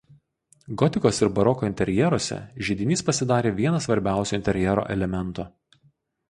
Gotikos 0.81 1.19
ir 1.25 1.29
baroko 1.39 1.67
interjeruose 1.71 2.37
židinys 2.69 3.05
pasidarė 3.11 3.53
vienas 3.61 3.87
svarbiausių 3.89 4.39
interjero 4.41 4.87
elementų. 4.97 5.47